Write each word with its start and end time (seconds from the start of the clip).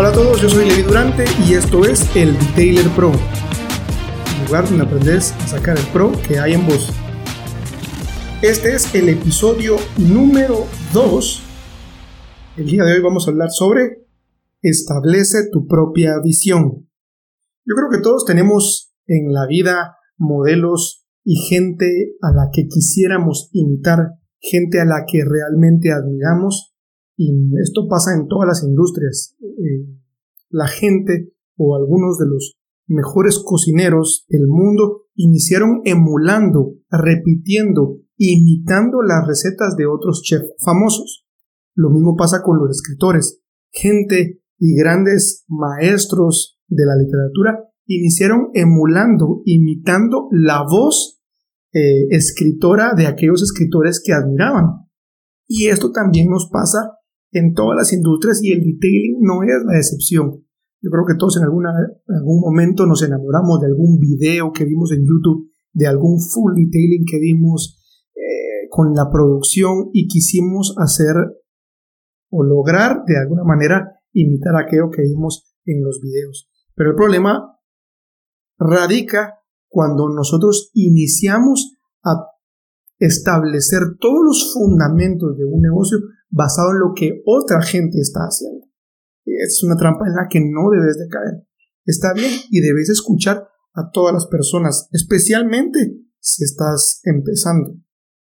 Hola 0.00 0.08
a 0.08 0.12
todos, 0.12 0.40
yo 0.40 0.48
soy 0.48 0.66
Levi 0.66 0.80
Durante 0.80 1.26
y 1.46 1.52
esto 1.52 1.84
es 1.84 2.16
el 2.16 2.32
Detailer 2.32 2.88
Pro, 2.96 3.12
el 3.12 4.46
lugar 4.46 4.66
donde 4.66 4.84
aprendes 4.84 5.32
a 5.32 5.46
sacar 5.48 5.76
el 5.76 5.84
pro 5.88 6.10
que 6.26 6.38
hay 6.38 6.54
en 6.54 6.66
vos. 6.66 6.90
Este 8.40 8.74
es 8.74 8.94
el 8.94 9.10
episodio 9.10 9.76
número 9.98 10.64
2. 10.94 11.42
El 12.56 12.64
día 12.64 12.84
de 12.84 12.94
hoy 12.94 13.02
vamos 13.02 13.28
a 13.28 13.30
hablar 13.30 13.50
sobre 13.50 14.06
establece 14.62 15.50
tu 15.52 15.66
propia 15.66 16.14
visión. 16.24 16.88
Yo 17.66 17.74
creo 17.74 17.90
que 17.90 18.02
todos 18.02 18.24
tenemos 18.24 18.94
en 19.06 19.34
la 19.34 19.46
vida 19.46 19.98
modelos 20.16 21.04
y 21.24 21.36
gente 21.46 22.14
a 22.22 22.32
la 22.34 22.48
que 22.50 22.68
quisiéramos 22.68 23.50
imitar, 23.52 24.14
gente 24.38 24.80
a 24.80 24.86
la 24.86 25.04
que 25.06 25.26
realmente 25.26 25.92
admiramos 25.92 26.70
y 27.22 27.34
esto 27.60 27.86
pasa 27.86 28.14
en 28.14 28.28
todas 28.28 28.48
las 28.48 28.64
industrias. 28.64 29.36
Eh, 29.42 29.86
la 30.48 30.66
gente 30.66 31.34
o 31.54 31.76
algunos 31.76 32.16
de 32.16 32.24
los 32.26 32.56
mejores 32.86 33.42
cocineros 33.44 34.24
del 34.30 34.46
mundo 34.48 35.02
iniciaron 35.16 35.82
emulando, 35.84 36.76
repitiendo, 36.88 37.98
imitando 38.16 39.02
las 39.02 39.26
recetas 39.28 39.76
de 39.76 39.84
otros 39.84 40.22
chefs 40.22 40.54
famosos. 40.64 41.26
Lo 41.74 41.90
mismo 41.90 42.16
pasa 42.16 42.42
con 42.42 42.56
los 42.56 42.70
escritores. 42.70 43.42
Gente 43.70 44.40
y 44.58 44.74
grandes 44.74 45.44
maestros 45.46 46.58
de 46.68 46.86
la 46.86 46.96
literatura 46.96 47.68
iniciaron 47.84 48.48
emulando, 48.54 49.42
imitando 49.44 50.28
la 50.30 50.62
voz 50.62 51.20
eh, 51.74 52.06
escritora 52.08 52.94
de 52.96 53.06
aquellos 53.06 53.42
escritores 53.42 54.02
que 54.02 54.14
admiraban. 54.14 54.86
Y 55.46 55.66
esto 55.66 55.92
también 55.92 56.30
nos 56.30 56.48
pasa 56.50 56.96
en 57.32 57.54
todas 57.54 57.76
las 57.76 57.92
industrias 57.92 58.42
y 58.42 58.52
el 58.52 58.60
detailing 58.60 59.18
no 59.20 59.42
es 59.42 59.62
la 59.64 59.76
excepción. 59.76 60.44
Yo 60.82 60.90
creo 60.90 61.04
que 61.06 61.14
todos 61.18 61.36
en, 61.36 61.44
alguna, 61.44 61.70
algún 62.08 62.40
momento 62.40 62.86
nos 62.86 63.02
enamoramos 63.02 63.60
de 63.60 63.66
algún 63.66 63.98
video 63.98 64.52
que 64.52 64.64
vimos 64.64 64.92
en 64.92 65.00
YouTube, 65.00 65.50
de 65.72 65.86
algún 65.86 66.18
full 66.20 66.54
detailing 66.54 67.04
que 67.04 67.18
vimos 67.18 67.78
eh, 68.14 68.68
con 68.70 68.94
la 68.94 69.10
producción 69.12 69.90
y 69.92 70.08
quisimos 70.08 70.74
hacer 70.78 71.14
o 72.30 72.42
lograr 72.42 73.04
de 73.06 73.18
alguna 73.18 73.44
manera 73.44 74.00
imitar 74.12 74.54
aquello 74.56 74.90
que 74.90 75.02
vimos 75.02 75.54
en 75.66 75.82
los 75.82 76.00
videos. 76.00 76.48
Pero 76.74 76.90
el 76.90 76.96
problema 76.96 77.58
radica 78.58 79.40
cuando 79.68 80.08
nosotros 80.08 80.70
iniciamos 80.74 81.76
a 82.02 82.29
establecer 83.00 83.80
todos 83.98 84.20
los 84.22 84.52
fundamentos 84.52 85.36
de 85.36 85.44
un 85.44 85.60
negocio 85.62 85.98
basado 86.28 86.70
en 86.72 86.78
lo 86.80 86.92
que 86.94 87.22
otra 87.24 87.62
gente 87.62 87.98
está 87.98 88.20
haciendo. 88.20 88.66
Es 89.24 89.62
una 89.64 89.76
trampa 89.76 90.06
en 90.06 90.14
la 90.14 90.28
que 90.28 90.40
no 90.40 90.70
debes 90.70 90.98
de 90.98 91.08
caer. 91.08 91.46
Está 91.84 92.12
bien 92.12 92.30
y 92.50 92.60
debes 92.60 92.90
escuchar 92.90 93.48
a 93.74 93.90
todas 93.90 94.12
las 94.12 94.26
personas, 94.26 94.88
especialmente 94.92 95.96
si 96.20 96.44
estás 96.44 97.00
empezando. 97.04 97.74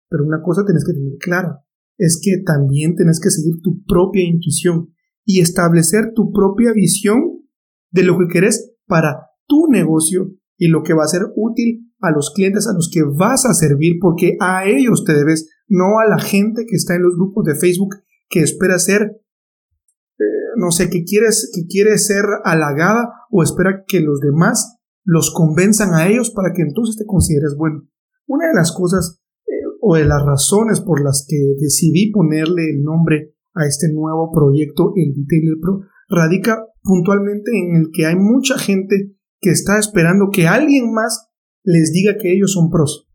Pero 0.09 0.25
una 0.25 0.42
cosa 0.42 0.64
tienes 0.64 0.84
que 0.84 0.92
tener 0.92 1.17
clara, 1.19 1.64
es 1.97 2.20
que 2.22 2.42
también 2.44 2.97
tienes 2.97 3.20
que 3.20 3.31
seguir 3.31 3.61
tu 3.62 3.84
propia 3.84 4.25
intuición 4.25 4.94
y 5.25 5.41
establecer 5.41 6.12
tu 6.14 6.33
propia 6.33 6.72
visión 6.72 7.47
de 7.91 8.03
lo 8.03 8.19
que 8.19 8.28
querés 8.33 8.75
para 8.87 9.31
tu 9.47 9.69
negocio 9.69 10.34
y 10.59 10.69
lo 10.69 10.83
que 10.83 10.94
va 10.94 11.05
a 11.05 11.09
ser 11.09 11.22
útil 11.37 11.86
a 12.01 12.11
los 12.11 12.33
clientes 12.35 12.67
a 12.67 12.75
los 12.75 12.91
que 12.93 13.03
vas 13.03 13.47
a 13.47 13.55
servir 13.55 13.97
porque 14.01 14.37
a 14.41 14.67
ellos 14.67 15.05
te 15.05 15.15
debes 15.15 15.49
no 15.69 15.99
a 15.99 16.09
la 16.09 16.19
gente 16.19 16.65
que 16.69 16.77
está 16.77 16.95
en 16.95 17.03
los 17.03 17.17
grupos 17.17 17.45
de 17.45 17.57
Facebook 17.57 17.97
que 18.29 18.41
espera 18.41 18.79
ser, 18.79 19.03
eh, 19.03 20.25
no 20.57 20.71
sé, 20.71 20.91
que, 20.91 21.05
quieres, 21.05 21.51
que 21.55 21.67
quiere 21.67 21.97
ser 21.99 22.25
halagada 22.45 23.09
o 23.31 23.43
espera 23.43 23.85
que 23.87 24.01
los 24.01 24.21
demás 24.21 24.79
los 25.05 25.33
convenzan 25.33 25.95
a 25.95 26.09
ellos 26.09 26.31
para 26.31 26.53
que 26.53 26.62
entonces 26.62 26.97
te 26.97 27.06
consideres 27.06 27.55
bueno. 27.56 27.87
Una 28.27 28.49
de 28.49 28.55
las 28.55 28.73
cosas 28.73 29.23
eh, 29.47 29.53
o 29.81 29.95
de 29.95 30.05
las 30.05 30.25
razones 30.25 30.81
por 30.81 31.03
las 31.03 31.25
que 31.29 31.37
decidí 31.61 32.11
ponerle 32.11 32.71
el 32.71 32.83
nombre 32.83 33.35
a 33.55 33.67
este 33.67 33.89
nuevo 33.93 34.33
proyecto, 34.33 34.93
el 34.97 35.15
Detailer 35.15 35.59
Pro, 35.61 35.81
radica 36.09 36.67
puntualmente 36.83 37.51
en 37.53 37.77
el 37.77 37.91
que 37.93 38.06
hay 38.06 38.17
mucha 38.17 38.59
gente 38.59 39.17
que 39.41 39.51
está 39.51 39.79
esperando 39.79 40.29
que 40.33 40.49
alguien 40.49 40.93
más 40.93 41.25
les 41.66 41.93
diga 41.93 42.16
que 42.16 42.32
ellos 42.32 42.53
son 42.53 42.71
pros. 42.71 43.09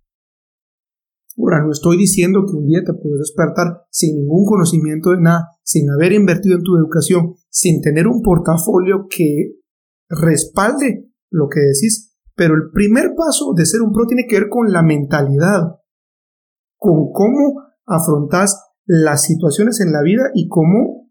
Ahora, 1.37 1.63
no 1.63 1.71
estoy 1.71 1.97
diciendo 1.97 2.43
que 2.45 2.55
un 2.55 2.67
día 2.67 2.83
te 2.85 2.93
puedes 2.93 3.19
despertar 3.19 3.85
sin 3.89 4.17
ningún 4.17 4.45
conocimiento 4.45 5.11
de 5.11 5.21
nada, 5.21 5.47
sin 5.63 5.89
haber 5.89 6.11
invertido 6.11 6.55
en 6.55 6.63
tu 6.63 6.75
educación, 6.75 7.35
sin 7.49 7.81
tener 7.81 8.07
un 8.07 8.21
portafolio 8.21 9.07
que 9.09 9.55
respalde 10.09 11.09
lo 11.31 11.47
que 11.47 11.61
decís, 11.61 12.17
pero 12.35 12.55
el 12.55 12.71
primer 12.73 13.15
paso 13.15 13.53
de 13.55 13.65
ser 13.65 13.81
un 13.81 13.93
pro 13.93 14.05
tiene 14.05 14.25
que 14.27 14.41
ver 14.41 14.49
con 14.49 14.71
la 14.71 14.83
mentalidad, 14.83 15.79
con 16.77 17.11
cómo 17.13 17.63
afrontas 17.85 18.71
las 18.85 19.23
situaciones 19.23 19.79
en 19.79 19.93
la 19.93 20.01
vida 20.01 20.23
y 20.33 20.49
cómo 20.49 21.09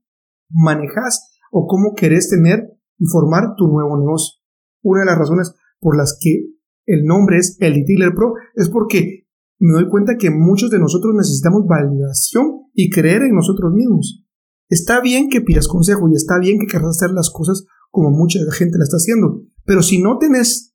manejas 0.51 1.31
o 1.51 1.67
cómo 1.67 1.95
querés 1.97 2.29
tener 2.29 2.79
y 2.99 3.07
formar 3.07 3.55
tu 3.57 3.67
nuevo 3.69 3.97
negocio. 3.97 4.41
Una 4.83 5.01
de 5.01 5.07
las 5.07 5.19
razones 5.19 5.55
por 5.81 5.97
las 5.97 6.19
que 6.21 6.60
el 6.87 7.05
nombre 7.05 7.39
es 7.39 7.57
el 7.61 7.85
Dealer 7.85 8.15
Pro 8.15 8.35
es 8.55 8.69
porque 8.69 9.27
me 9.59 9.73
doy 9.73 9.89
cuenta 9.89 10.17
que 10.19 10.31
muchos 10.31 10.71
de 10.71 10.79
nosotros 10.79 11.15
necesitamos 11.15 11.67
validación 11.67 12.63
y 12.73 12.91
creer 12.91 13.23
en 13.23 13.35
nosotros 13.35 13.73
mismos. 13.73 14.25
Está 14.69 15.01
bien 15.01 15.29
que 15.29 15.41
pidas 15.41 15.69
consejo 15.69 16.09
y 16.09 16.15
está 16.15 16.39
bien 16.39 16.59
que 16.59 16.67
querrás 16.67 16.97
hacer 16.97 17.11
las 17.11 17.31
cosas 17.31 17.67
como 17.91 18.11
mucha 18.11 18.39
gente 18.53 18.79
la 18.79 18.85
está 18.85 18.97
haciendo, 18.97 19.43
pero 19.65 19.83
si 19.83 20.01
no 20.01 20.17
tenés 20.19 20.75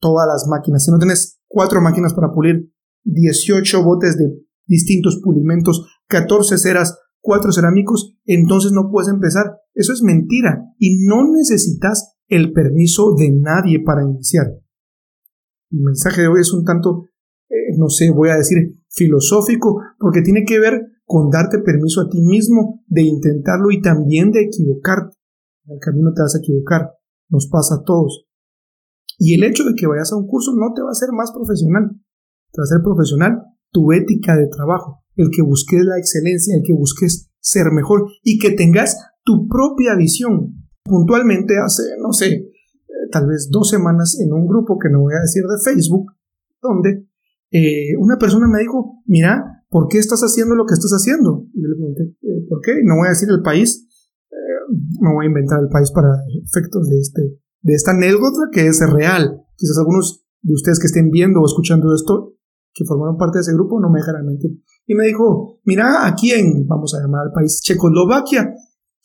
todas 0.00 0.26
las 0.26 0.46
máquinas, 0.48 0.84
si 0.84 0.90
no 0.90 0.98
tenés 0.98 1.40
cuatro 1.46 1.80
máquinas 1.80 2.14
para 2.14 2.32
pulir, 2.32 2.72
18 3.04 3.84
botes 3.84 4.16
de 4.16 4.24
distintos 4.66 5.20
pulimentos, 5.22 5.86
14 6.08 6.58
ceras, 6.58 6.98
cuatro 7.20 7.52
cerámicos, 7.52 8.16
entonces 8.24 8.72
no 8.72 8.90
puedes 8.90 9.10
empezar. 9.10 9.58
Eso 9.74 9.92
es 9.92 10.02
mentira 10.02 10.64
y 10.78 11.06
no 11.06 11.30
necesitas 11.30 12.16
el 12.28 12.52
permiso 12.52 13.14
de 13.16 13.30
nadie 13.32 13.82
para 13.84 14.04
iniciar. 14.04 14.46
El 15.70 15.80
mensaje 15.80 16.22
de 16.22 16.28
hoy 16.28 16.40
es 16.40 16.52
un 16.52 16.64
tanto 16.64 17.10
eh, 17.50 17.76
no 17.76 17.88
sé, 17.88 18.10
voy 18.12 18.28
a 18.30 18.36
decir 18.36 18.58
filosófico, 18.88 19.82
porque 19.98 20.22
tiene 20.22 20.44
que 20.44 20.60
ver 20.60 20.86
con 21.04 21.30
darte 21.30 21.58
permiso 21.58 22.00
a 22.00 22.08
ti 22.08 22.22
mismo 22.22 22.84
de 22.86 23.02
intentarlo 23.02 23.72
y 23.72 23.82
también 23.82 24.30
de 24.30 24.44
equivocarte. 24.44 25.16
En 25.66 25.74
el 25.74 25.80
camino 25.80 26.12
te 26.14 26.22
vas 26.22 26.36
a 26.36 26.38
equivocar, 26.38 26.92
nos 27.28 27.48
pasa 27.48 27.76
a 27.76 27.82
todos. 27.84 28.26
Y 29.18 29.34
el 29.34 29.42
hecho 29.42 29.64
de 29.64 29.74
que 29.74 29.88
vayas 29.88 30.12
a 30.12 30.16
un 30.16 30.28
curso 30.28 30.52
no 30.54 30.72
te 30.74 30.82
va 30.82 30.88
a 30.88 30.92
hacer 30.92 31.10
más 31.12 31.32
profesional, 31.32 31.90
te 32.52 32.60
va 32.60 32.62
a 32.62 32.70
hacer 32.70 32.82
profesional 32.82 33.42
tu 33.72 33.92
ética 33.92 34.36
de 34.36 34.46
trabajo, 34.46 35.02
el 35.16 35.30
que 35.34 35.42
busques 35.42 35.84
la 35.84 35.98
excelencia, 35.98 36.54
el 36.54 36.62
que 36.64 36.72
busques 36.72 37.30
ser 37.40 37.72
mejor 37.72 38.06
y 38.22 38.38
que 38.38 38.52
tengas 38.52 38.96
tu 39.24 39.48
propia 39.48 39.96
visión. 39.96 40.54
Puntualmente 40.84 41.54
hace, 41.58 41.82
no 42.00 42.12
sé, 42.12 42.46
tal 43.10 43.26
vez 43.26 43.48
dos 43.50 43.68
semanas 43.68 44.18
en 44.20 44.32
un 44.32 44.46
grupo 44.46 44.78
que 44.78 44.88
no 44.88 45.00
voy 45.00 45.14
a 45.14 45.20
decir 45.20 45.42
de 45.42 45.58
Facebook, 45.62 46.12
donde 46.62 47.06
eh, 47.50 47.96
una 47.98 48.16
persona 48.18 48.46
me 48.46 48.60
dijo, 48.60 49.02
mira, 49.06 49.64
¿por 49.68 49.88
qué 49.88 49.98
estás 49.98 50.20
haciendo 50.20 50.54
lo 50.54 50.66
que 50.66 50.74
estás 50.74 50.92
haciendo? 50.92 51.46
Y 51.52 51.62
yo 51.62 51.68
le 51.68 51.76
pregunté, 51.76 52.02
eh, 52.22 52.46
¿por 52.48 52.60
qué? 52.60 52.72
No 52.84 52.96
voy 52.96 53.06
a 53.06 53.10
decir 53.10 53.28
el 53.30 53.42
país, 53.42 53.86
eh, 54.30 54.74
no 55.00 55.14
voy 55.14 55.26
a 55.26 55.28
inventar 55.28 55.60
el 55.60 55.68
país 55.68 55.90
para 55.90 56.08
efectos 56.44 56.88
de, 56.88 56.98
este, 56.98 57.22
de 57.62 57.74
esta 57.74 57.90
anécdota 57.92 58.48
que 58.52 58.66
es 58.66 58.80
real. 58.92 59.42
Quizás 59.56 59.78
algunos 59.78 60.24
de 60.42 60.54
ustedes 60.54 60.78
que 60.78 60.86
estén 60.86 61.10
viendo 61.10 61.40
o 61.40 61.46
escuchando 61.46 61.94
esto, 61.94 62.34
que 62.72 62.84
formaron 62.84 63.16
parte 63.16 63.38
de 63.38 63.42
ese 63.42 63.54
grupo, 63.54 63.80
no 63.80 63.90
me 63.90 63.98
dejarán 63.98 64.26
mentir. 64.26 64.62
Y 64.86 64.94
me 64.94 65.06
dijo, 65.06 65.60
mira, 65.64 66.06
aquí 66.06 66.30
en, 66.32 66.66
vamos 66.66 66.94
a 66.94 67.00
llamar 67.00 67.26
al 67.26 67.32
país 67.32 67.60
Checoslovaquia, 67.62 68.54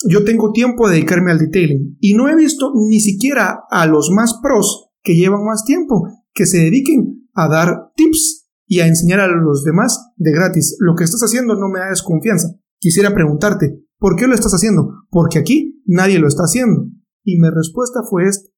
yo 0.08 0.24
tengo 0.24 0.52
tiempo 0.52 0.88
de 0.88 0.96
dedicarme 0.96 1.32
al 1.32 1.40
detailing 1.40 1.98
y 2.00 2.14
no 2.14 2.30
he 2.30 2.36
visto 2.36 2.72
ni 2.76 3.00
siquiera 3.00 3.60
a 3.70 3.86
los 3.88 4.12
más 4.12 4.40
pros 4.42 4.90
que 5.02 5.16
llevan 5.16 5.46
más 5.46 5.64
tiempo 5.66 6.08
que 6.34 6.46
se 6.46 6.58
dediquen 6.58 7.30
a 7.34 7.48
dar 7.48 7.92
tips 7.96 8.50
y 8.68 8.80
a 8.80 8.88
enseñar 8.88 9.20
a 9.20 9.28
los 9.28 9.64
demás 9.64 10.12
de 10.18 10.32
gratis. 10.32 10.78
Lo 10.80 10.96
que 10.96 11.04
estás 11.04 11.22
haciendo 11.22 11.56
no 11.56 11.70
me 11.70 11.80
da 11.80 11.90
desconfianza. 11.90 12.50
Quisiera 12.80 13.14
preguntarte, 13.14 13.80
¿por 14.00 14.16
qué 14.16 14.28
lo 14.28 14.34
estás 14.34 14.54
haciendo? 14.54 15.06
Porque 15.10 15.40
aquí 15.40 15.82
nadie 15.86 16.20
lo 16.20 16.28
está 16.28 16.44
haciendo. 16.44 16.88
Y 17.24 17.40
mi 17.40 17.50
respuesta 17.50 18.02
fue 18.10 18.28
esta. 18.28 18.50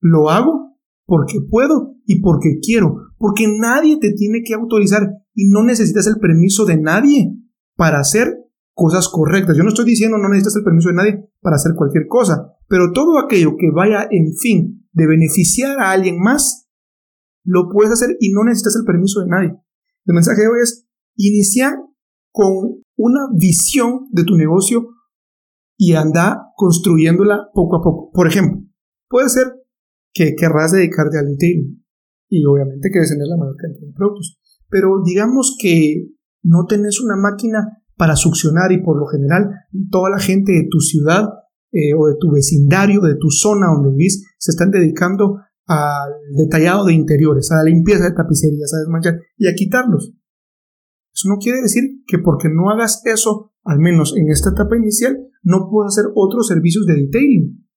Lo 0.00 0.30
hago 0.30 0.76
porque 1.06 1.40
puedo 1.48 1.96
y 2.04 2.20
porque 2.20 2.58
quiero, 2.62 2.96
porque 3.18 3.46
nadie 3.48 3.98
te 3.98 4.12
tiene 4.12 4.42
que 4.44 4.54
autorizar 4.54 5.08
y 5.34 5.50
no 5.50 5.64
necesitas 5.64 6.06
el 6.06 6.18
permiso 6.18 6.64
de 6.64 6.76
nadie 6.80 7.34
para 7.76 8.00
hacer 8.00 8.36
cosas 8.80 9.10
correctas. 9.10 9.58
Yo 9.58 9.62
no 9.62 9.68
estoy 9.68 9.84
diciendo 9.84 10.16
no 10.16 10.30
necesitas 10.30 10.56
el 10.56 10.64
permiso 10.64 10.88
de 10.88 10.94
nadie 10.94 11.30
para 11.42 11.56
hacer 11.56 11.72
cualquier 11.76 12.06
cosa, 12.08 12.56
pero 12.66 12.92
todo 12.92 13.18
aquello 13.18 13.56
que 13.58 13.70
vaya 13.70 14.08
en 14.10 14.32
fin 14.40 14.88
de 14.92 15.06
beneficiar 15.06 15.78
a 15.78 15.92
alguien 15.92 16.18
más, 16.18 16.66
lo 17.44 17.68
puedes 17.70 17.92
hacer 17.92 18.16
y 18.20 18.32
no 18.32 18.42
necesitas 18.42 18.76
el 18.76 18.86
permiso 18.86 19.20
de 19.20 19.26
nadie. 19.26 19.54
El 20.06 20.14
mensaje 20.14 20.40
de 20.40 20.48
hoy 20.48 20.62
es 20.62 20.88
iniciar 21.16 21.74
con 22.32 22.82
una 22.96 23.20
visión 23.38 24.08
de 24.12 24.24
tu 24.24 24.34
negocio 24.34 24.88
y 25.76 25.92
anda 25.92 26.50
construyéndola 26.56 27.50
poco 27.52 27.76
a 27.76 27.82
poco. 27.82 28.10
Por 28.12 28.28
ejemplo, 28.28 28.62
puede 29.10 29.28
ser 29.28 29.52
que 30.14 30.34
querrás 30.34 30.72
dedicarte 30.72 31.18
al 31.18 31.26
detailing 31.26 31.84
y 32.30 32.46
obviamente 32.46 32.88
quieres 32.90 33.10
tener 33.10 33.26
la 33.26 33.36
mayor 33.36 33.56
cantidad 33.56 33.88
de 33.88 33.92
productos, 33.92 34.40
pero 34.70 35.02
digamos 35.04 35.58
que 35.60 36.08
no 36.42 36.64
tenés 36.64 36.98
una 37.02 37.16
máquina 37.16 37.79
para 38.00 38.16
succionar 38.16 38.72
y 38.72 38.82
por 38.82 38.98
lo 38.98 39.04
general 39.08 39.50
toda 39.90 40.08
la 40.08 40.18
gente 40.18 40.52
de 40.52 40.68
tu 40.70 40.80
ciudad 40.80 41.28
eh, 41.70 41.92
o 41.92 42.06
de 42.06 42.14
tu 42.18 42.30
vecindario, 42.32 43.02
de 43.02 43.16
tu 43.20 43.28
zona 43.28 43.66
donde 43.66 43.90
vivís, 43.90 44.24
se 44.38 44.52
están 44.52 44.70
dedicando 44.70 45.36
al 45.66 46.10
detallado 46.34 46.86
de 46.86 46.94
interiores, 46.94 47.52
a 47.52 47.56
la 47.56 47.64
limpieza 47.64 48.04
de 48.04 48.14
tapicerías, 48.14 48.72
a 48.72 48.78
desmanchar 48.78 49.20
y 49.36 49.48
a 49.48 49.54
quitarlos. 49.54 50.14
Eso 51.12 51.28
no 51.28 51.36
quiere 51.36 51.60
decir 51.60 51.84
que 52.06 52.18
porque 52.18 52.48
no 52.48 52.70
hagas 52.70 53.02
eso, 53.04 53.52
al 53.64 53.78
menos 53.80 54.14
en 54.16 54.30
esta 54.30 54.48
etapa 54.48 54.78
inicial, 54.78 55.18
no 55.42 55.68
puedas 55.70 55.92
hacer 55.92 56.10
otros 56.14 56.48
servicios 56.48 56.86
de 56.86 56.94
detailing. 56.94 57.68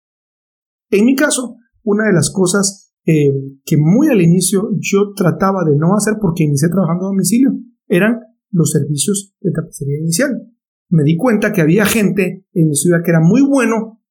En 0.89 1.05
mi 1.05 1.15
caso, 1.17 1.57
una 1.83 2.05
de 2.05 2.13
las 2.13 2.31
cosas 2.31 2.93
eh, 3.05 3.27
que 3.65 3.75
muy 3.75 4.07
al 4.07 4.21
inicio 4.21 4.69
yo 4.79 5.11
trataba 5.17 5.65
de 5.65 5.75
no 5.75 5.97
hacer 5.97 6.13
porque 6.21 6.45
inicié 6.45 6.69
trabajando 6.69 7.07
a 7.07 7.09
domicilio 7.09 7.49
eran 7.89 8.21
los 8.53 8.71
servicios 8.71 9.33
de 9.41 9.51
tapicería 9.51 9.99
inicial. 9.99 10.31
Me 10.89 11.03
di 11.03 11.17
cuenta 11.17 11.51
que 11.51 11.61
había 11.61 11.85
gente 11.85 12.45
en 12.53 12.69
mi 12.69 12.75
ciudad 12.75 12.99
que 13.03 13.11
era 13.11 13.19
muy 13.19 13.41
bueno 13.41 14.01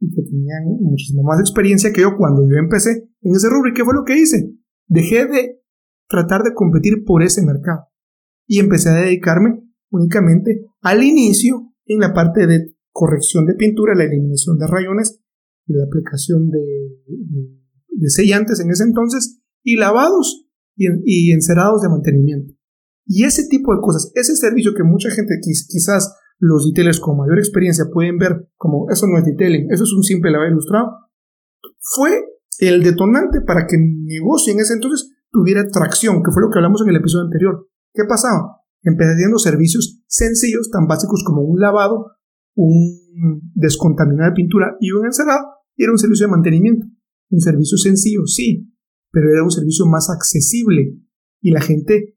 y 0.00 0.10
que 0.10 0.22
tenían 0.22 0.64
muchísima 0.80 1.22
más 1.22 1.40
experiencia 1.40 1.92
que 1.92 2.02
yo 2.02 2.16
cuando 2.18 2.42
yo 2.42 2.56
empecé 2.56 3.08
en 3.22 3.34
ese 3.34 3.48
rubro. 3.48 3.70
¿Y 3.70 3.74
qué 3.74 3.84
fue 3.84 3.94
lo 3.94 4.04
que 4.04 4.18
hice? 4.18 4.52
Dejé 4.86 5.26
de 5.26 5.60
tratar 6.08 6.42
de 6.42 6.52
competir 6.54 7.04
por 7.06 7.22
ese 7.22 7.42
mercado 7.42 7.86
y 8.46 8.58
empecé 8.58 8.90
a 8.90 9.00
dedicarme 9.00 9.62
únicamente 9.90 10.66
al 10.82 11.02
inicio 11.02 11.72
en 11.86 12.00
la 12.00 12.12
parte 12.12 12.46
de 12.46 12.74
corrección 12.90 13.46
de 13.46 13.54
pintura, 13.54 13.94
la 13.94 14.04
eliminación 14.04 14.58
de 14.58 14.66
rayones 14.66 15.20
y 15.66 15.72
la 15.72 15.84
aplicación 15.84 16.50
de, 16.50 18.10
sellantes 18.10 18.60
en 18.60 18.70
ese 18.70 18.84
entonces 18.84 19.40
y 19.62 19.76
lavados 19.76 20.46
y 20.76 21.32
encerados 21.32 21.80
de 21.80 21.88
mantenimiento. 21.88 22.54
Y 23.06 23.24
ese 23.24 23.46
tipo 23.48 23.74
de 23.74 23.80
cosas, 23.80 24.10
ese 24.14 24.34
servicio 24.36 24.74
que 24.74 24.82
mucha 24.82 25.10
gente 25.10 25.34
quizás 25.40 26.16
los 26.38 26.66
detailers 26.66 27.00
con 27.00 27.18
mayor 27.18 27.38
experiencia 27.38 27.84
pueden 27.92 28.18
ver 28.18 28.48
como 28.56 28.86
eso 28.90 29.06
no 29.06 29.18
es 29.18 29.24
detailing, 29.24 29.70
eso 29.70 29.84
es 29.84 29.92
un 29.92 30.02
simple 30.02 30.30
lavado 30.30 30.50
ilustrado, 30.50 30.90
fue 31.80 32.24
el 32.58 32.82
detonante 32.82 33.40
para 33.42 33.66
que 33.66 33.78
mi 33.78 34.04
negocio 34.04 34.52
en 34.52 34.60
ese 34.60 34.74
entonces 34.74 35.10
tuviera 35.30 35.68
tracción, 35.68 36.22
que 36.22 36.30
fue 36.32 36.42
lo 36.42 36.50
que 36.50 36.58
hablamos 36.58 36.82
en 36.82 36.88
el 36.90 36.96
episodio 36.96 37.24
anterior. 37.24 37.68
¿Qué 37.92 38.04
pasaba? 38.08 38.60
Empecé 38.82 39.12
haciendo 39.12 39.38
servicios 39.38 40.02
sencillos, 40.06 40.70
tan 40.70 40.86
básicos 40.86 41.22
como 41.26 41.42
un 41.42 41.60
lavado, 41.60 42.06
un 42.54 43.50
descontaminar 43.54 44.30
de 44.30 44.34
pintura 44.34 44.76
y 44.80 44.92
un 44.92 45.06
encerado, 45.06 45.44
y 45.76 45.84
era 45.84 45.92
un 45.92 45.98
servicio 45.98 46.26
de 46.26 46.32
mantenimiento. 46.32 46.86
Un 47.30 47.40
servicio 47.40 47.76
sencillo, 47.78 48.26
sí, 48.26 48.72
pero 49.10 49.30
era 49.30 49.42
un 49.42 49.50
servicio 49.50 49.86
más 49.86 50.10
accesible 50.10 50.98
y 51.40 51.50
la 51.50 51.60
gente 51.60 52.13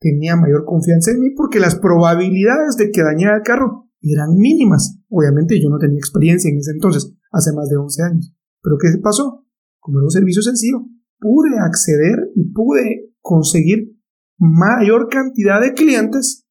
tenía 0.00 0.34
mayor 0.36 0.64
confianza 0.64 1.12
en 1.12 1.20
mí 1.20 1.30
porque 1.36 1.60
las 1.60 1.76
probabilidades 1.76 2.76
de 2.76 2.90
que 2.90 3.02
dañara 3.02 3.36
el 3.36 3.42
carro 3.42 3.90
eran 4.00 4.34
mínimas. 4.34 4.98
Obviamente 5.08 5.60
yo 5.60 5.68
no 5.68 5.78
tenía 5.78 5.98
experiencia 5.98 6.50
en 6.50 6.58
ese 6.58 6.72
entonces, 6.72 7.14
hace 7.30 7.52
más 7.54 7.68
de 7.68 7.76
11 7.76 8.02
años. 8.02 8.34
Pero 8.62 8.76
¿qué 8.80 8.88
pasó? 9.02 9.46
Como 9.78 9.98
era 9.98 10.04
un 10.04 10.10
servicio 10.10 10.42
sencillo, 10.42 10.78
pude 11.18 11.58
acceder 11.58 12.30
y 12.34 12.50
pude 12.52 13.12
conseguir 13.20 13.96
mayor 14.38 15.08
cantidad 15.08 15.60
de 15.60 15.74
clientes 15.74 16.46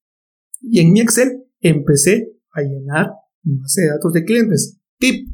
y 0.60 0.80
en 0.80 0.92
mi 0.92 1.00
Excel 1.00 1.44
empecé 1.60 2.36
a 2.52 2.62
llenar 2.62 3.10
una 3.44 3.62
base 3.62 3.82
de 3.82 3.88
datos 3.88 4.12
de 4.12 4.24
clientes. 4.24 4.78
Tip, 4.98 5.28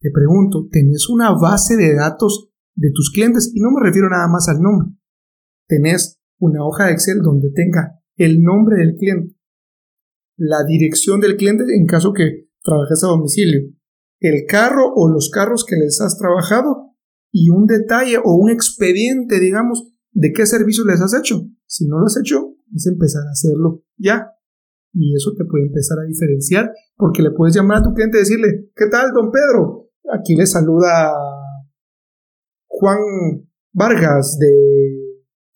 te 0.00 0.10
pregunto, 0.10 0.68
¿tenés 0.70 1.08
una 1.08 1.32
base 1.32 1.76
de 1.76 1.94
datos 1.94 2.50
de 2.74 2.90
tus 2.92 3.10
clientes? 3.10 3.52
Y 3.54 3.60
no 3.60 3.70
me 3.70 3.86
refiero 3.86 4.08
nada 4.08 4.28
más 4.28 4.48
al 4.48 4.60
nombre. 4.60 4.88
¿Tenés 5.68 6.18
una 6.38 6.64
hoja 6.64 6.86
de 6.86 6.92
Excel 6.92 7.20
donde 7.22 7.50
tenga 7.50 8.00
el 8.16 8.42
nombre 8.42 8.76
del 8.78 8.94
cliente, 8.96 9.36
la 10.36 10.64
dirección 10.64 11.20
del 11.20 11.36
cliente 11.36 11.64
en 11.74 11.86
caso 11.86 12.12
que 12.12 12.48
trabajes 12.62 13.02
a 13.04 13.08
domicilio, 13.08 13.60
el 14.20 14.44
carro 14.46 14.92
o 14.94 15.08
los 15.10 15.30
carros 15.30 15.64
que 15.64 15.76
les 15.76 16.00
has 16.00 16.18
trabajado 16.18 16.94
y 17.30 17.50
un 17.50 17.66
detalle 17.66 18.18
o 18.22 18.36
un 18.36 18.50
expediente, 18.50 19.38
digamos, 19.40 19.92
de 20.12 20.32
qué 20.32 20.46
servicio 20.46 20.84
les 20.84 21.00
has 21.00 21.14
hecho. 21.14 21.42
Si 21.66 21.86
no 21.86 21.98
lo 21.98 22.06
has 22.06 22.18
hecho, 22.18 22.54
es 22.74 22.86
empezar 22.86 23.22
a 23.26 23.30
hacerlo 23.30 23.84
ya. 23.96 24.32
Y 24.94 25.14
eso 25.14 25.32
te 25.36 25.44
puede 25.44 25.66
empezar 25.66 25.98
a 25.98 26.06
diferenciar 26.06 26.72
porque 26.96 27.22
le 27.22 27.30
puedes 27.32 27.54
llamar 27.54 27.78
a 27.78 27.82
tu 27.82 27.92
cliente 27.92 28.16
y 28.16 28.20
decirle, 28.20 28.70
¿qué 28.74 28.86
tal, 28.86 29.12
don 29.12 29.30
Pedro? 29.30 29.90
Aquí 30.18 30.34
le 30.34 30.46
saluda 30.46 31.12
Juan 32.66 32.98
Vargas 33.72 34.38
de 34.38 35.05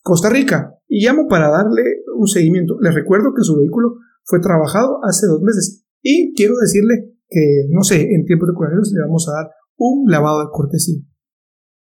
Costa 0.02 0.31
Rica 0.31 0.75
y 0.88 1.05
llamo 1.05 1.29
para 1.29 1.49
darle 1.49 1.82
un 2.17 2.26
seguimiento. 2.26 2.76
Les 2.81 2.94
recuerdo 2.94 3.32
que 3.35 3.43
su 3.43 3.56
vehículo 3.56 3.97
fue 4.25 4.41
trabajado 4.41 4.99
hace 5.05 5.26
dos 5.26 5.41
meses 5.43 5.85
y 6.02 6.35
quiero 6.35 6.55
decirle 6.61 7.17
que, 7.29 7.67
no 7.70 7.82
sé, 7.82 8.00
en 8.14 8.25
tiempos 8.25 8.49
de 8.49 8.55
coronavirus 8.55 8.93
le 8.93 9.02
vamos 9.02 9.29
a 9.29 9.32
dar 9.32 9.50
un 9.76 10.11
lavado 10.11 10.41
de 10.41 10.50
cortesía. 10.50 11.00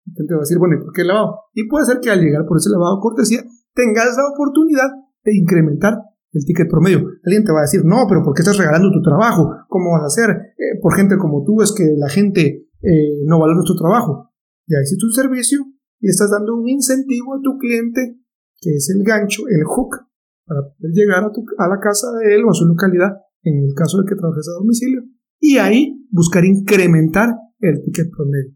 Entonces 0.07 0.35
va 0.35 0.39
a 0.39 0.47
decir, 0.47 0.57
bueno, 0.59 0.75
¿y 0.75 0.83
por 0.83 0.93
qué 0.93 1.03
lavado? 1.03 1.35
Y 1.53 1.67
puede 1.67 1.85
ser 1.85 1.99
que 1.99 2.11
al 2.11 2.21
llegar 2.21 2.45
por 2.45 2.57
ese 2.57 2.69
lavado 2.69 2.97
de 2.97 3.01
cortesía 3.01 3.43
tengas 3.73 4.15
la 4.15 4.29
oportunidad 4.33 4.89
de 5.23 5.35
incrementar 5.35 5.97
el 6.31 6.45
ticket 6.45 6.69
promedio. 6.69 6.99
Alguien 7.25 7.43
te 7.43 7.51
va 7.51 7.59
a 7.59 7.67
decir, 7.67 7.83
no, 7.83 8.05
pero 8.07 8.21
¿por 8.23 8.33
qué 8.33 8.41
estás 8.41 8.57
regalando 8.57 8.91
tu 8.91 9.01
trabajo? 9.01 9.49
¿Cómo 9.67 9.91
vas 9.91 10.03
a 10.03 10.07
hacer? 10.07 10.29
Eh, 10.29 10.79
por 10.81 10.95
gente 10.95 11.17
como 11.17 11.43
tú 11.43 11.61
es 11.61 11.73
que 11.73 11.95
la 11.97 12.09
gente 12.09 12.67
eh, 12.81 13.23
no 13.25 13.39
valora 13.39 13.61
tu 13.65 13.75
trabajo. 13.75 14.31
Ya 14.67 14.77
hiciste 14.83 15.05
un 15.05 15.13
servicio 15.13 15.59
y 16.05 16.09
estás 16.09 16.29
dando 16.29 16.53
un 16.53 16.69
incentivo 16.69 17.33
a 17.33 17.41
tu 17.41 17.57
cliente, 17.57 18.19
que 18.61 18.75
es 18.75 18.93
el 18.95 19.03
gancho, 19.03 19.41
el 19.49 19.63
hook, 19.63 20.05
para 20.45 20.61
poder 20.61 20.93
llegar 20.93 21.23
a, 21.23 21.31
tu, 21.31 21.43
a 21.57 21.67
la 21.67 21.79
casa 21.79 22.11
de 22.19 22.35
él 22.35 22.43
o 22.45 22.51
a 22.51 22.53
su 22.53 22.67
localidad, 22.67 23.09
en 23.41 23.63
el 23.63 23.73
caso 23.73 23.97
de 23.97 24.03
que 24.07 24.15
trabajes 24.15 24.47
a 24.47 24.59
domicilio, 24.59 25.01
y 25.39 25.57
ahí 25.57 26.05
buscar 26.11 26.45
incrementar 26.45 27.29
el 27.57 27.81
ticket 27.81 28.11
promedio. 28.15 28.53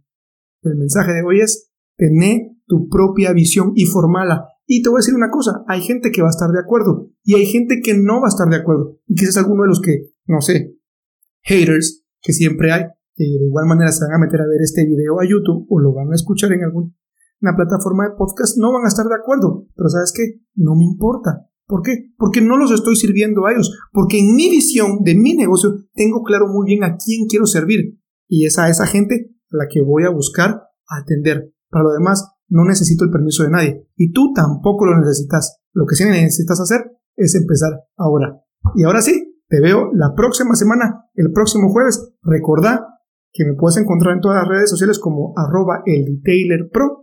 El 0.61 0.75
mensaje 0.75 1.11
de 1.11 1.23
hoy 1.23 1.41
es, 1.41 1.71
tener 1.97 2.51
tu 2.67 2.87
propia 2.87 3.33
visión 3.33 3.71
y 3.73 3.85
formala. 3.85 4.45
Y 4.67 4.83
te 4.83 4.89
voy 4.89 4.97
a 4.97 5.01
decir 5.01 5.15
una 5.15 5.31
cosa, 5.31 5.63
hay 5.67 5.81
gente 5.81 6.11
que 6.11 6.21
va 6.21 6.27
a 6.27 6.37
estar 6.37 6.51
de 6.51 6.59
acuerdo 6.59 7.09
y 7.23 7.33
hay 7.33 7.47
gente 7.47 7.81
que 7.83 7.97
no 7.97 8.21
va 8.21 8.27
a 8.27 8.29
estar 8.29 8.47
de 8.47 8.57
acuerdo. 8.57 8.99
Y 9.07 9.15
quizás 9.15 9.37
alguno 9.37 9.63
de 9.63 9.69
los 9.69 9.81
que, 9.81 10.11
no 10.27 10.39
sé, 10.41 10.77
haters, 11.41 12.05
que 12.21 12.31
siempre 12.31 12.71
hay, 12.71 12.83
que 13.15 13.23
de 13.23 13.47
igual 13.47 13.65
manera 13.65 13.91
se 13.91 14.05
van 14.05 14.13
a 14.13 14.23
meter 14.23 14.39
a 14.39 14.47
ver 14.47 14.61
este 14.61 14.85
video 14.85 15.19
a 15.19 15.27
YouTube 15.27 15.65
o 15.67 15.79
lo 15.79 15.93
van 15.93 16.11
a 16.11 16.15
escuchar 16.15 16.51
en 16.51 16.63
algún 16.63 16.95
una 17.41 17.55
plataforma 17.55 18.03
de 18.03 18.15
podcast 18.17 18.57
no 18.57 18.73
van 18.73 18.85
a 18.85 18.89
estar 18.89 19.05
de 19.05 19.15
acuerdo, 19.15 19.65
pero 19.75 19.89
¿sabes 19.89 20.11
qué? 20.15 20.41
No 20.55 20.75
me 20.75 20.83
importa. 20.83 21.47
¿Por 21.65 21.83
qué? 21.83 22.11
Porque 22.17 22.41
no 22.41 22.57
los 22.57 22.71
estoy 22.71 22.95
sirviendo 22.95 23.45
a 23.45 23.51
ellos, 23.51 23.77
porque 23.93 24.19
en 24.19 24.35
mi 24.35 24.49
visión 24.49 25.03
de 25.03 25.15
mi 25.15 25.35
negocio 25.35 25.71
tengo 25.93 26.23
claro 26.23 26.47
muy 26.47 26.65
bien 26.65 26.83
a 26.83 26.97
quién 26.97 27.27
quiero 27.27 27.45
servir 27.45 27.99
y 28.27 28.45
es 28.45 28.57
a 28.57 28.69
esa 28.69 28.87
gente 28.87 29.35
a 29.51 29.57
la 29.57 29.67
que 29.71 29.81
voy 29.81 30.03
a 30.03 30.09
buscar 30.09 30.63
atender. 30.87 31.53
Para 31.69 31.83
lo 31.83 31.91
demás, 31.91 32.27
no 32.47 32.65
necesito 32.65 33.05
el 33.05 33.11
permiso 33.11 33.43
de 33.43 33.51
nadie 33.51 33.87
y 33.95 34.11
tú 34.11 34.33
tampoco 34.33 34.85
lo 34.85 34.99
necesitas. 34.99 35.59
Lo 35.73 35.85
que 35.85 35.95
sí 35.95 36.05
necesitas 36.05 36.59
hacer 36.59 36.91
es 37.15 37.35
empezar 37.35 37.71
ahora. 37.95 38.41
Y 38.75 38.83
ahora 38.83 39.01
sí, 39.01 39.37
te 39.47 39.61
veo 39.61 39.91
la 39.93 40.13
próxima 40.15 40.55
semana, 40.55 41.05
el 41.13 41.31
próximo 41.31 41.69
jueves. 41.69 42.13
Recordá 42.23 42.85
que 43.31 43.45
me 43.45 43.53
puedes 43.53 43.77
encontrar 43.77 44.15
en 44.15 44.21
todas 44.21 44.41
las 44.41 44.47
redes 44.47 44.69
sociales 44.69 44.99
como 44.99 45.33
arroba 45.37 45.83
el 45.85 46.05
detailer 46.05 46.69
pro 46.71 46.98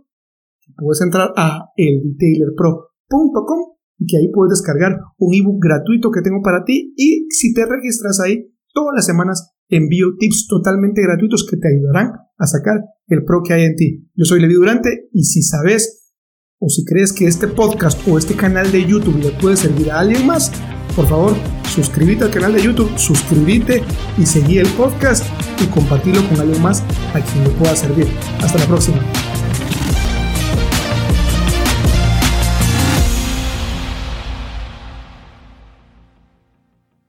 puedes 0.75 1.01
entrar 1.01 1.33
a 1.35 1.69
eldetailerpro.com 1.75 3.59
y 3.99 4.05
que 4.05 4.17
ahí 4.17 4.31
puedes 4.31 4.59
descargar 4.59 4.99
un 5.17 5.33
ebook 5.33 5.59
gratuito 5.61 6.11
que 6.11 6.21
tengo 6.21 6.41
para 6.43 6.63
ti 6.63 6.93
y 6.95 7.27
si 7.29 7.53
te 7.53 7.65
registras 7.65 8.19
ahí, 8.19 8.53
todas 8.73 8.93
las 8.95 9.05
semanas 9.05 9.53
envío 9.69 10.15
tips 10.17 10.47
totalmente 10.47 11.01
gratuitos 11.01 11.45
que 11.49 11.57
te 11.57 11.67
ayudarán 11.67 12.11
a 12.37 12.47
sacar 12.47 12.81
el 13.07 13.23
pro 13.23 13.41
que 13.43 13.53
hay 13.53 13.65
en 13.65 13.75
ti. 13.75 14.09
Yo 14.15 14.25
soy 14.25 14.39
Levi 14.39 14.53
Durante 14.53 15.09
y 15.11 15.23
si 15.23 15.41
sabes 15.41 16.13
o 16.59 16.69
si 16.69 16.83
crees 16.85 17.13
que 17.13 17.27
este 17.27 17.47
podcast 17.47 17.99
o 18.07 18.17
este 18.17 18.35
canal 18.35 18.71
de 18.71 18.85
YouTube 18.85 19.19
le 19.21 19.31
puede 19.31 19.57
servir 19.57 19.91
a 19.91 19.99
alguien 19.99 20.25
más, 20.25 20.51
por 20.95 21.07
favor, 21.07 21.33
suscríbete 21.63 22.23
al 22.23 22.31
canal 22.31 22.53
de 22.53 22.63
YouTube, 22.63 22.97
suscríbete 22.97 23.83
y 24.17 24.25
seguí 24.25 24.57
el 24.57 24.67
podcast 24.69 25.23
y 25.63 25.67
compartirlo 25.67 26.27
con 26.29 26.39
alguien 26.39 26.61
más 26.61 26.81
a 27.13 27.21
quien 27.21 27.43
le 27.43 27.49
pueda 27.51 27.75
servir. 27.75 28.07
Hasta 28.41 28.57
la 28.57 28.65
próxima. 28.65 28.97